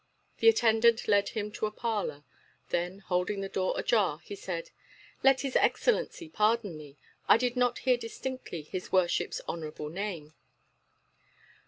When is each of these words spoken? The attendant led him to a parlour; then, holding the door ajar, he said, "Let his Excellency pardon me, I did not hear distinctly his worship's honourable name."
The 0.39 0.49
attendant 0.49 1.07
led 1.07 1.29
him 1.29 1.51
to 1.51 1.67
a 1.67 1.71
parlour; 1.71 2.23
then, 2.69 3.01
holding 3.01 3.41
the 3.41 3.47
door 3.49 3.75
ajar, 3.79 4.19
he 4.23 4.33
said, 4.35 4.71
"Let 5.21 5.41
his 5.41 5.55
Excellency 5.55 6.27
pardon 6.27 6.75
me, 6.75 6.97
I 7.29 7.37
did 7.37 7.55
not 7.55 7.77
hear 7.85 7.97
distinctly 7.97 8.63
his 8.63 8.91
worship's 8.91 9.41
honourable 9.47 9.89
name." 9.89 10.33